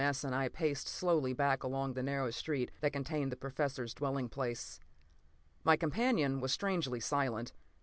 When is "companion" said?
5.77-6.39